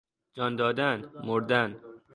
[0.35, 1.75] جان دادن، مردن